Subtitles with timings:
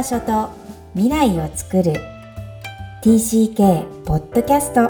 [0.00, 0.48] 場所と
[0.94, 1.92] 未来を作る
[3.02, 4.88] TCK ポッドキャスト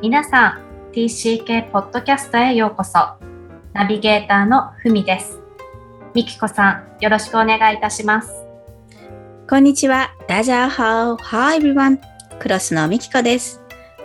[0.00, 2.98] 皆さん TCK ポッドキャストへようこそ
[3.74, 5.38] ナビゲーターのふみです
[6.14, 8.32] みきこさんよろしくお願いいたします
[9.46, 10.14] こんにちは。
[10.28, 11.16] ダジャーハオ。
[11.18, 11.98] Hi everyone.
[12.38, 13.60] クロスのみきこです。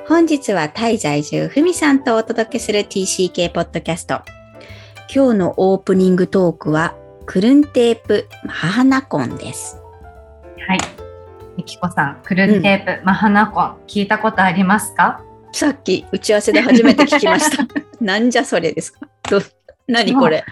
[0.05, 4.36] 本日はタイ在住ふみさんとお届けする TCK ポッドキャスト。
[5.13, 9.77] 今日のオープニングトークはクルンテープマハナコンです。
[10.67, 10.77] はい。
[11.55, 15.21] みきこさんクルンテープ、マハナコン聞いたことありますか？
[15.53, 17.65] さっき打ち合わせで初めて聞きました。
[18.03, 19.07] なんじゃそれですか？
[19.29, 19.41] ど
[19.87, 20.43] 何これ？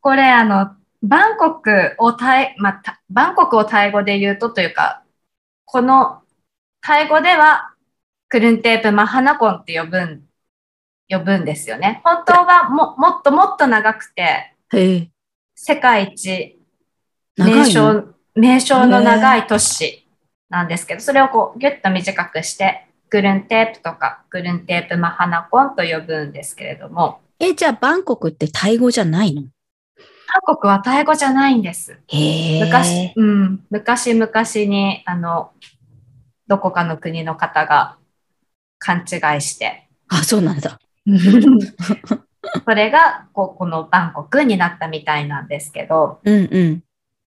[0.00, 0.70] これあの
[1.02, 5.02] バンコクをタイ、まあ、たバンコクをタイ語で言うとというか
[5.64, 6.20] この
[6.82, 7.72] タイ語では
[8.28, 10.22] クルンテープマハナコンって呼ぶん
[11.08, 12.00] 呼ぶんですよね。
[12.04, 14.54] 本当はももっともっと長くて。
[15.54, 16.60] 世界一
[17.36, 20.06] 名称名称の長い都市
[20.48, 29.44] なんですけど、それをこうギュッと短くして、クルンテープとかクルンテープマハナコンと呼ぶんですけれども、え、じゃあバンコクってタイ語じゃないの？
[30.44, 31.98] 韓国はタイ語じゃないんです。
[32.12, 34.30] 昔、うん、昔々
[34.66, 35.52] に、あの、
[36.46, 37.96] どこかの国の方が
[38.78, 40.78] 勘違いして、あ、そうなんだ。
[42.64, 46.84] それがこうこのバンコクになったみたいなんですけど、うんうん。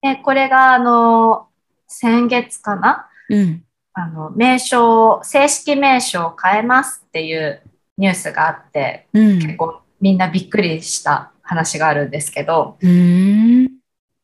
[0.03, 1.49] でこれがあの
[1.87, 3.09] 先月かな？
[3.29, 3.65] うん。
[3.93, 7.63] あの名称、正式名称を変えますっていう
[7.97, 9.39] ニュースがあって、うん。
[9.39, 13.69] 結構みんなびっくりした話があるんですけど、ん。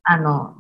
[0.03, 0.57] あの、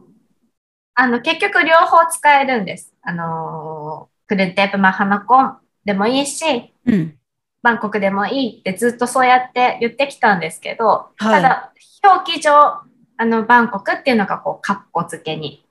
[0.94, 2.94] あの結局両方使えるんです。
[3.02, 7.16] あの、クルンテープマハナコンでもいいし、うん。
[7.62, 11.72] バンコクでもいいってずっとそうやって言ってきたんですけど、はいただ
[12.03, 12.82] 表記上、
[13.16, 15.66] あの、バンコクっていうのがこう、カッコ付けに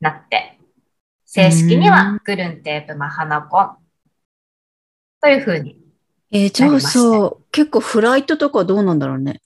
[0.00, 0.58] なって、
[1.26, 3.76] 正式にうはクルンテープマハナコン
[5.20, 5.78] というふうに。
[6.30, 7.00] えーじゃあさ、
[7.52, 9.40] 結構フライトとかどうなんだろうね。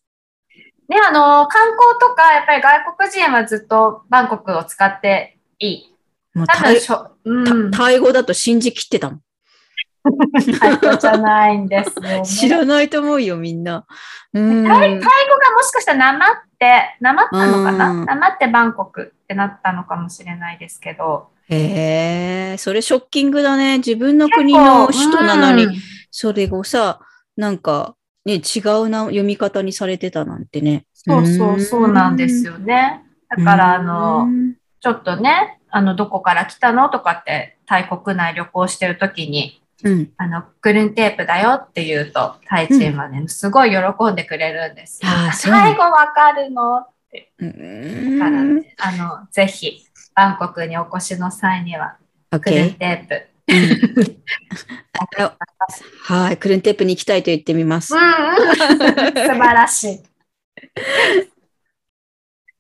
[0.89, 5.97] ね、あの、観光とか、やっぱり外国人はずっとバンコクを使っていい。
[6.35, 6.79] もうタイ
[7.25, 9.21] うん、たタイ語だと信じきってたもん。
[9.21, 9.32] タイ語
[11.01, 12.23] じゃないんですよ、ね。
[12.25, 13.87] 知らないと思うよ、みんな。
[14.33, 14.65] うーん。
[14.65, 17.91] タイ語がもしかしたらなまって、なまったのかな？
[17.91, 21.29] うんなまってバンコクってなったのかもしれないですけど。
[21.49, 23.79] へえ、それショッキングだね。
[23.79, 25.75] 自分の国の首都なのに、うん
[26.15, 27.01] それをさ、
[27.39, 27.97] なんか、
[28.27, 30.85] ね、違うな読み方にされてたなんてね。
[30.93, 33.03] そうそうそうなんですよね。
[33.35, 36.91] だから、あうの、んちょっとね、あの、どこから来たの？
[36.91, 40.13] とかって、タイ国内旅行してるときに、うん。
[40.17, 43.77] あの、クルンテープだよって言うと、タイ人はね、すごい喜
[44.13, 45.11] んでくれるんですよ。
[45.33, 46.79] 最後わかるの？
[46.79, 47.33] って。
[47.39, 48.43] うだから。
[48.45, 49.85] ね、あの、ぜひ、
[50.15, 51.97] バンコクにお越しの際には、
[52.31, 53.27] クルンケテープ。
[55.19, 55.33] ー。
[56.03, 56.37] はい。
[56.37, 57.95] クルンテープに行きたいと言ってみます。
[57.95, 60.03] うん、素晴らしい。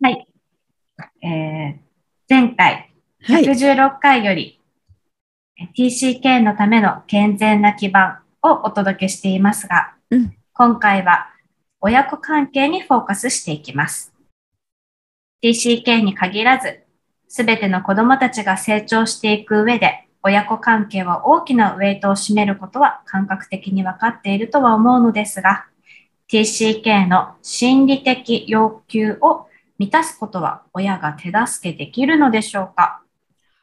[0.00, 0.27] はい。
[1.22, 1.93] えー
[2.33, 2.91] 前回、
[3.25, 3.44] はい。
[3.44, 4.62] 116回より、え
[5.77, 11.31] TCK のための健全な基盤をお届けしていますが、うん今回は
[11.81, 14.12] 親子関係にフォーカスしていきます。
[15.43, 16.81] TCK に限らず、
[17.27, 25.67] すべての子供たちが成長していく上で、親子関係は大きなウェイトを占めることは感覚的に分かっているとは思うのですが、
[26.31, 29.47] TCK の心理的要求を
[29.78, 33.02] 満たすことは親が手助けできるのでしょうか？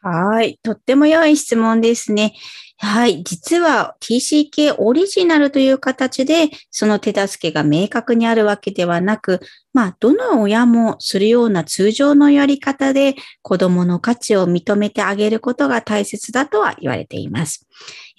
[0.02, 0.58] はい。
[0.64, 2.34] とっても良い質問ですね。
[2.82, 3.24] はい。
[3.24, 9.42] 実は TCK オリジナルという形で、その手助けが明確にあるわけではなく、
[9.74, 17.68] まあ、どの親もするような通常のやり方で子供の価値を認めてあげることが大切だとは言われています。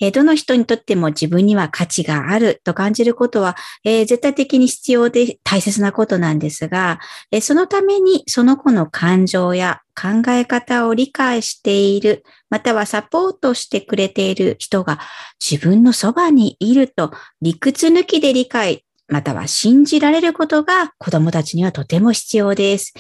[0.01, 6.99] えどの人にとっても自分には価値があると感じることは、え絶対的に必要で大切なことなんですが、
[7.31, 14.99] えそのためにその子の感情や考え方を理解している、またはサポートしてくれている人が
[15.39, 22.95] 自分のそばにいると理屈抜きで理解、または信じられることが子供たちにはとても必要です。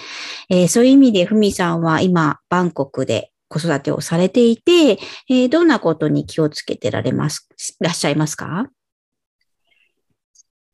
[0.48, 4.98] えーそういう意味でふみさんは今バンコクで子育てをされていて、
[5.28, 7.48] えーどんなことに気をつけてられます、
[7.80, 8.68] らっしゃいますか？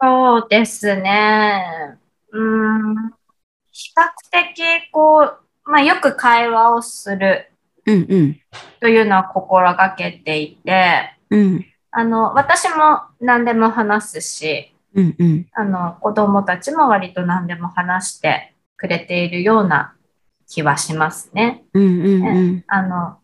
[0.01, 1.99] そうですね。
[2.33, 3.13] うーん。
[3.73, 7.51] 比較的、こう、まあ、よく会話をする
[7.87, 8.41] うんうん。
[8.81, 11.67] というのは心がけていて、うん。
[11.91, 15.47] あの、私も何でも話すし、うんうん。
[15.53, 19.95] あの、子供たちも割と何でも話してくれているような
[20.49, 21.65] 気はしますね。
[21.75, 22.65] うんうんうん。
[22.67, 23.19] あの、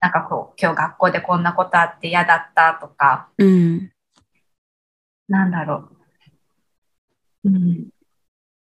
[0.00, 3.90] なんかこう、今日学校でこんなことあって嫌だったとか、うん。
[5.28, 5.88] なんだろ
[7.44, 7.50] う。
[7.50, 7.88] うん。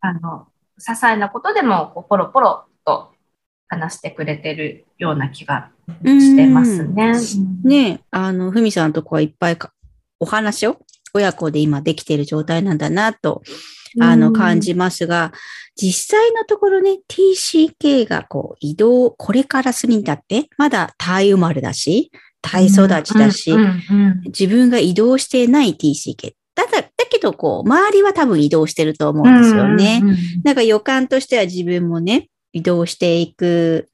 [0.01, 3.12] あの、些細なことでもこうポロポロと
[3.73, 5.69] 話してくれてるような気が
[6.03, 7.13] してますね。
[7.63, 9.73] うんねえ、あの、ふみさんとこはいっぱいか
[10.19, 10.79] お話を
[11.13, 13.41] 親子で今できている状態なんだなと、
[13.99, 15.31] あの、感じますが、
[15.75, 22.11] 実際のところね、TCK がこう移動、これからするにだって、まだタイ生まれだし、
[22.41, 23.53] タイ育ちだし、
[24.25, 26.33] 自分が移動してない TCK。
[26.55, 30.03] ただ、だけどこう、周りは多分移動してると思うんですよね。
[30.43, 33.89] なんか予感としては自分もね、移動していく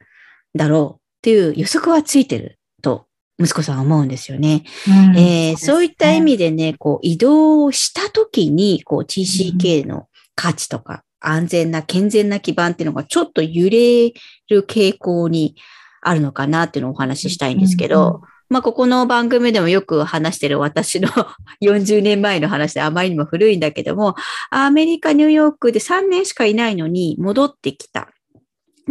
[0.56, 3.06] だろうっていう予測はついてると、
[3.40, 4.64] 息子さんは思うんですよね。
[4.88, 14.14] うんえーそういった意味味でね、こう移動した時に、こう TCK の価値とか安全な健全な基盤っていうのがちょっと揺れ
[14.50, 15.56] る傾向に
[16.02, 21.10] あるのかなっていうのをお話ししたいんですけど、まあ、ここの番組でもよく話してる私の
[21.62, 24.16] 40年前の話であまりにも古いんだけども、
[24.50, 28.10] アメリカ、ニューヨークで3年しかいないのに戻ってきた。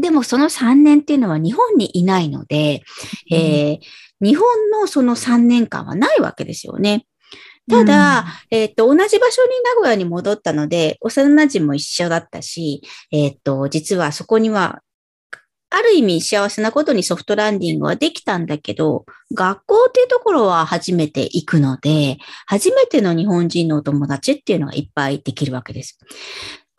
[0.00, 2.82] でもその3年っていうのは日本にいないので、
[3.30, 3.78] えー
[4.20, 7.06] 日本のその3年間はないわけですよね。
[7.70, 14.80] ただ、えっ、と、同じ場所に名古屋に戻ったので、幼馴染も一緒だったし、えっ、と、実はそこには、
[15.70, 19.04] ある意味幸せなことにソフトランディングはできたんだけど、
[19.34, 22.16] 学校っていうところは初めて行くので、
[22.46, 25.98] 初めての日本人のお友達っていうのがいっぱいできるわけです。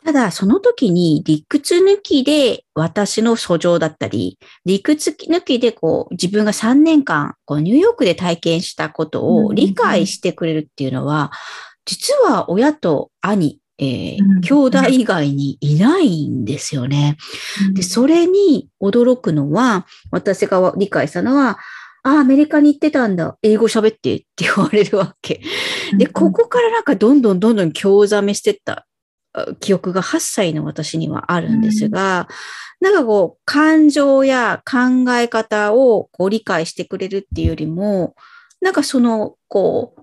[0.04, 11.30] ただ、その時に理屈抜きで私の訴状だったり、理屈抜きでこう自分が3年間こうニューヨークで体験したことを理解してくれるっていうのは、
[11.84, 17.16] 実は親と兄、えーうん兄弟以外にいないんですよね。
[17.68, 21.58] うんで、それに驚くのは、私が理解したのは、
[22.02, 23.36] あ、アメリカに行ってたんだ。
[23.42, 25.42] 英語喋ってって言われるわけ。
[25.98, 28.86] で、ここからなんかどんどんどんどん興ざめしてったあ
[29.60, 32.28] 記憶が8歳の私にはあるんですが、
[32.80, 38.14] なんかこう、感情や考え方をこう理解してくれるっていうよりも、
[38.60, 40.00] なんかその、こう、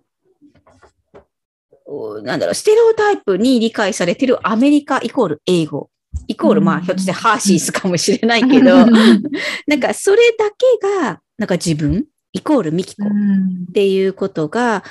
[1.86, 5.90] おなんだろう、ステレオタイプに理解されてるアメリカイコール英語。
[6.28, 6.84] イコール、まあ、うん。
[6.84, 8.86] ひょっとしてハーシースかもしれないけど、
[9.68, 13.68] なんかそれだけが、なんか自分、イコールミキコっうん。
[13.74, 14.84] ていうことが、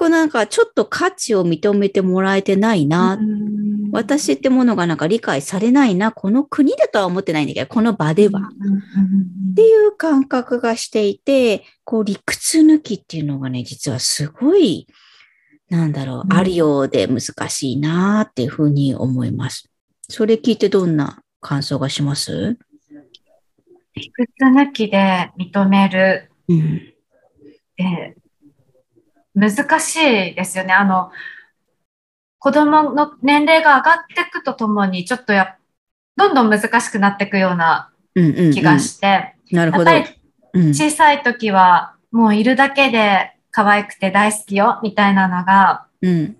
[0.00, 3.60] こうなんかちょっと価値を認めてもらえてないな、うん
[3.92, 8.40] 私ってものがなんか理解されないな、この国だとは思ってないんだけど、この場では。
[8.40, 14.86] っていう感覚がしていて、こう理屈抜きっていうのがね、実はすごい、
[15.70, 19.68] なんだろう、うんあるようで難しいなっていうふうに思います。
[20.08, 22.56] それ聞いてどんな感想がします？
[23.96, 26.60] 理屈抜きで認めるうん。
[26.60, 26.62] っ
[27.76, 28.16] て
[29.34, 30.72] 難しいですよね。
[30.72, 31.10] あの、
[32.38, 35.56] 子供の年齢が上がっていくとともに、ちょっとや、
[36.16, 38.52] どんどん難しくなっていくようなうんうん、うん。
[38.52, 39.90] 気がして、なるほど。
[39.90, 40.20] やっぱり
[40.52, 40.74] うん。
[40.74, 46.36] 小さい時はもういるだけで可愛くて大好きよ、みたいなのが、うん。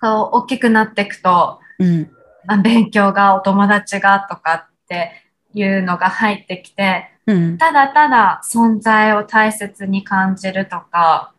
[0.00, 2.10] こう、大きくなっていくと、うん。
[2.46, 5.12] まあ勉強が、お友達がとかって
[5.54, 7.58] いうのが入ってきて、うん。
[7.58, 11.32] ただただ存在を大切に感じるとか、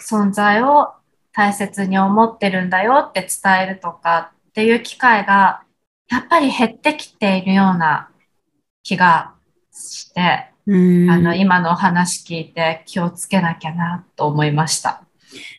[0.00, 0.92] 存在を
[1.32, 5.62] 大切に思ってるんだよって伝えるとかっていう機会が、
[6.08, 8.10] やっぱり減ってきているような
[8.82, 9.34] 気が
[9.72, 11.10] して、うん。
[11.10, 15.07] あの、今のお話聞いて気をつけなきゃなと思いました。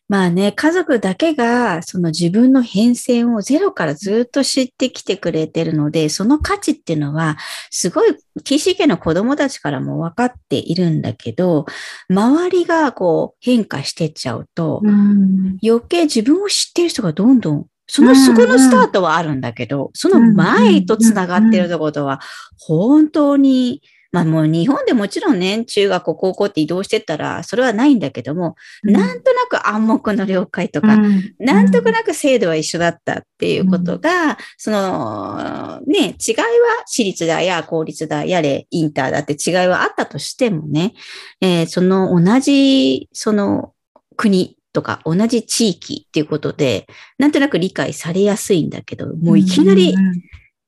[0.08, 7.38] まあね、家族だけがその自分の変遷をゼロからずっと知ってきてくれてるので、その価値っていうのは、
[7.70, 11.66] すごい、岸家の子供たちからも分かっているんだけど、
[12.10, 15.58] 周りがこう変化してっちゃうと、うん。
[15.64, 22.20] 余計自分を知ってる人がどんどん、その、そこのスタートはあるんだけど、その前とつながってるってことは、
[22.58, 31.34] 本当に、まあもう日本でもちろんね、中学校、高校って移動してったら、それはないんだけども、なんとなく暗黙の了解とか、うん。
[31.39, 36.46] なんとなく制度は一緒だったっていうことが、その、ね、違いは
[36.88, 40.94] 私立だや公立だやれインターだって違いはあったとしてもね、
[41.42, 43.74] えーその同じ、その
[44.18, 46.88] 国とか同じ地域っていうことで、
[47.20, 50.13] なんとなく理解されやすいんだけど、もういきなりうん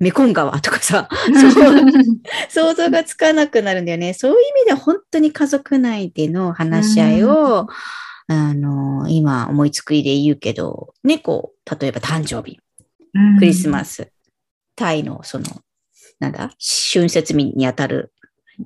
[0.01, 1.07] メコン川とかさ、
[2.49, 4.15] 想像がつかなくなるんだよね。
[4.15, 7.67] そういう意味では本当に家族内での話し合いを、
[8.27, 12.59] あの、今思いつくりで言うけど、ね、こう、例えば誕生日、
[13.13, 13.37] うん。
[13.37, 14.11] クリスマス、
[14.75, 15.45] タイのその、
[16.19, 16.49] なんだ、
[16.93, 18.11] 春節日にあたる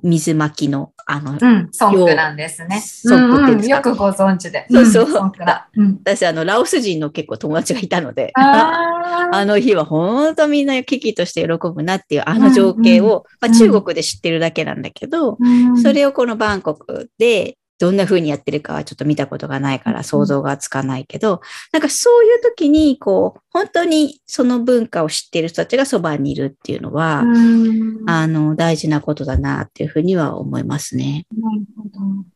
[0.04, 2.82] 水まきの、あの、うん、ソンクなんですね。
[2.82, 3.76] ソンクっていうんですか？
[3.76, 4.66] よくご存知で。
[4.70, 5.04] そうそう。
[5.10, 5.70] んソンクだ。
[5.76, 21.42] うん、私、あの、ラオス人の結構友達がいたので、あ あの日は本当みんな危機として喜ぶなっていうあの情景を、うんまあ、中国で知ってるだけなんだけど、ーそれをこのバンコクでどんな風にやってるかはちょっと見たことがないから想像がつかないけど、
[21.74, 28.06] なんかそういう時にこう、本当にその文化を知っている人たちがそばにいるっていうのは、うん。
[28.06, 31.26] なあの、大事なことだなっていうふうには思いますね。
[31.32, 31.40] る
[31.78, 32.36] ほど。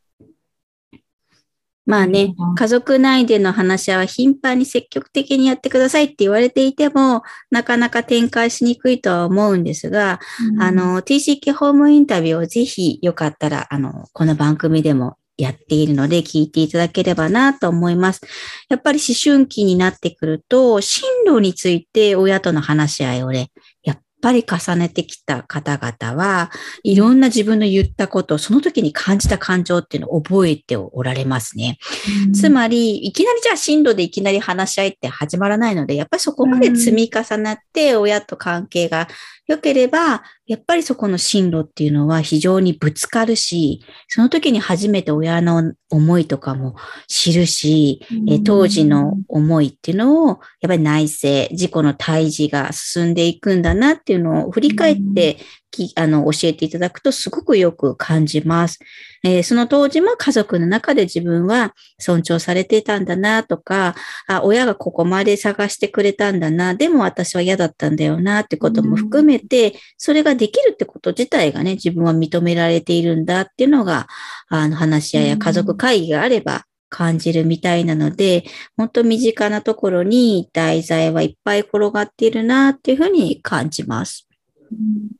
[1.89, 10.19] まあねうん、家族内での話し合いは頻繁に積極的にやってくださいって言われていても、なかなか展開しにくいとは思うんですが、
[10.60, 18.22] あ、の、TCK ホームインタビューをぜひよかったら、あの、この番組でもやっているので聞いていただければなと思います。
[18.69, 23.51] やっぱり思春期になってくると、進路について親との話し合いをね、
[23.84, 26.51] やっぱり重ねてきた方々は、
[26.84, 31.77] いろんな自分の言ったこと、その時に感じた感情っていうのを覚えておられますね。
[32.25, 39.08] うんつまり、いきなりじゃあ進路でいきなり話し合いって始まらないので、やっぱりそこまで積み重なって親と関係が
[39.50, 46.75] 良ければ、やっぱりそこの進路っていうのは非常にぶつかるし、その時に初めて親の思いとかも
[47.08, 55.38] 知るし、えー当時の思いっていうのを、やっぱり内政、自己の対峙が進んでいくんだなっていうのを振り返って
[55.71, 58.79] き、あの、教えていただくとすごくよく感じます。
[59.23, 63.95] えーその当時も家族の中で自分は尊重されていたんだなとか、
[64.27, 74.07] あ、親がここまで探してくれたんだな、でも私は嫌だったんだよなってことも含めて、それができるってこと自体がね、自分は認められているんだっていうのが、
[74.49, 78.45] あの話し合いや家族会議があれば感じるみたいなので、
[78.75, 84.27] 本当身近なところに題材はいっぱい転がっているなっていうふうに感じます。
[84.71, 85.18] うん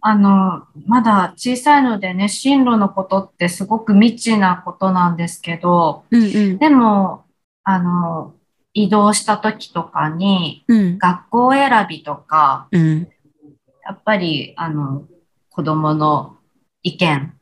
[0.00, 6.58] あの、まだ小さいのでね、進路のことってすごく未知なことなんですけど、うんうん。
[6.58, 7.24] でも、
[7.64, 8.34] あの、
[8.72, 10.98] 移動した時とかに、うん。
[10.98, 13.08] 学校選びとか、うん。
[13.84, 15.04] やっぱり、あの、
[15.50, 16.36] 子供の
[16.82, 17.32] 意見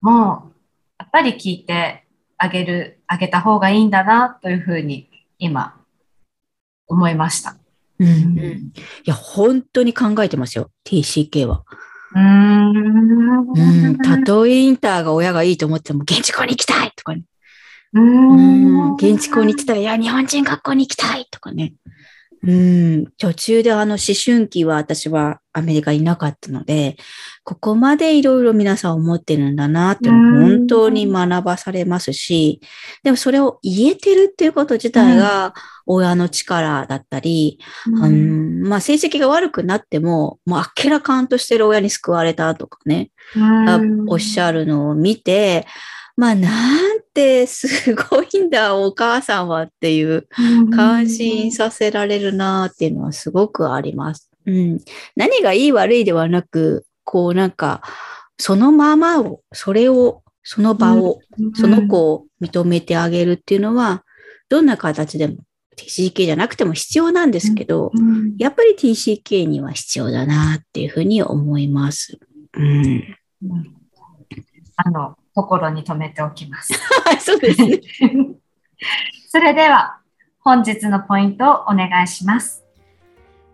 [0.00, 0.52] も、
[0.98, 2.04] やっぱり聞いて
[2.36, 5.08] あげる、あげた方がいいんだな、というふうに、
[5.38, 5.76] 今、
[6.86, 7.57] 思いました。
[7.98, 8.14] うんうん。
[8.14, 8.72] い
[9.04, 10.70] や、本当に考えてますよ。
[10.84, 11.64] TCK は。
[12.14, 13.86] うーん。
[13.86, 13.98] うん。
[13.98, 17.22] たとえインターが親がいいと思っても、現地校に行きたいとかね。
[17.92, 18.90] ううん。
[18.90, 18.94] ん。
[18.94, 21.74] 現地校に行ってたら、いや、日本人学校に行きたいとかね。
[22.42, 23.06] うん。
[23.18, 26.96] 途中であの思春期は私はアメリカにいなかったので、
[27.44, 32.60] ここまでいろいろ皆さん思ってるんだなって本当に学ばされますし、
[33.02, 35.54] でもそれを言えてるっていうこと自体が
[35.86, 45.66] 親の力だったり、ううんん、まあ成績が悪くなっても、もうあっけらかんとしてる親に救われたとかね、あおっしゃるのを見て、
[46.16, 50.26] まあなんてすごいんだ、お母さんはっていう
[50.74, 54.28] 感心させられるなっていうのはすごくあります。
[54.48, 54.78] うん。
[55.16, 57.82] 何がいい悪いではなく、こうなんか、
[58.38, 61.20] そのままを、それを、その場を、
[61.54, 64.04] その子を認めてあげるっていうのは、
[64.48, 65.36] どんな形でも
[65.76, 72.18] TCK じゃなくても必要なんですけど、うんやっぱり TCK には必要だなっていうふうに思います。
[72.54, 73.04] うん。
[73.42, 73.78] うん
[74.80, 76.72] あの、心に留めておきます。
[77.20, 77.80] そうですね。
[79.28, 79.98] それでは、
[80.38, 82.64] 本日のポイントをお願いします。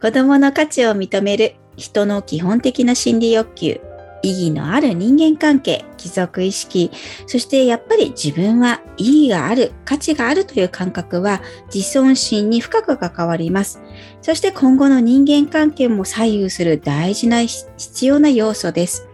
[0.01, 3.81] 子供の価値を認める人の基本的な心理欲求、
[4.25, 6.91] 意義のある人間関係、貴族意識、
[7.27, 13.83] そしてやっぱり自分は意義がある、価値があるという感覚は自尊心に深く関わります。
[14.23, 19.07] そして今後の人間関係も左右する大事な必要な要素です。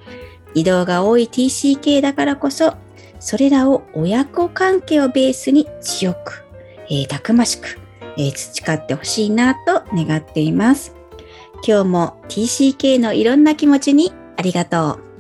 [0.55, 2.75] 移動が多い TCK だからこそ、
[3.19, 6.45] それらを親子関係をベースに強く、
[6.89, 7.80] えーたくましく、
[8.17, 10.95] えー培ってほしいなと願っています。
[11.67, 15.11] 今日も TCK のいろんな気持ちにありがとう。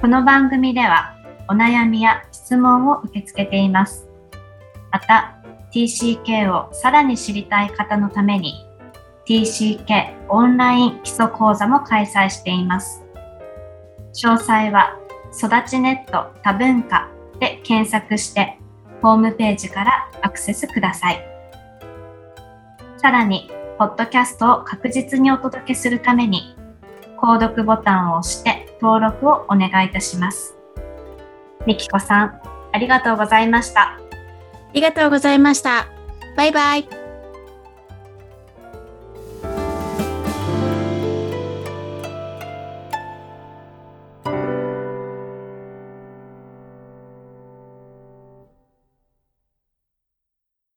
[0.00, 1.14] この番組では、
[1.48, 4.08] お悩みや質問を受け付けています。
[4.90, 5.36] また、
[5.72, 8.54] TCK をさらに知りたい方のために、
[9.26, 13.04] TCK オンライン基礎講座も開催しています。
[14.14, 14.96] 詳細は、
[15.32, 17.08] 育ちネット多文化
[17.38, 18.58] で検索して、
[19.02, 21.26] ホームページからアクセスください。
[22.96, 26.56] さらに、ポッドキャストを確実にお届けするために、
[27.20, 30.56] 購読ボタンを押して登録をお願いいたします。
[31.66, 32.40] みきこさん、
[32.72, 33.82] ありがとうございました。
[33.82, 33.98] あ
[34.72, 35.86] りがとうございました。
[36.36, 37.01] バイバイ。